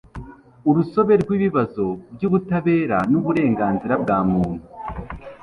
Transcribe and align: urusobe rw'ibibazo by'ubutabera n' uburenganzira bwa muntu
urusobe 0.69 1.13
rw'ibibazo 1.23 1.85
by'ubutabera 2.13 2.97
n' 3.11 3.17
uburenganzira 3.19 3.93
bwa 4.03 4.17
muntu 4.29 4.63